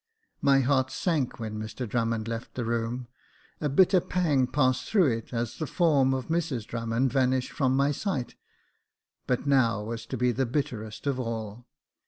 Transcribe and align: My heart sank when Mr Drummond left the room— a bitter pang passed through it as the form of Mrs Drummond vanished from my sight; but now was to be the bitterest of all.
My 0.41 0.61
heart 0.61 0.89
sank 0.89 1.39
when 1.39 1.59
Mr 1.59 1.87
Drummond 1.87 2.27
left 2.27 2.55
the 2.55 2.65
room— 2.65 3.07
a 3.61 3.69
bitter 3.69 4.01
pang 4.01 4.47
passed 4.47 4.85
through 4.89 5.11
it 5.15 5.31
as 5.31 5.59
the 5.59 5.67
form 5.67 6.11
of 6.15 6.25
Mrs 6.25 6.65
Drummond 6.65 7.13
vanished 7.13 7.51
from 7.51 7.75
my 7.75 7.91
sight; 7.91 8.33
but 9.27 9.45
now 9.45 9.83
was 9.83 10.07
to 10.07 10.17
be 10.17 10.31
the 10.31 10.47
bitterest 10.47 11.05
of 11.05 11.19
all. 11.19 11.67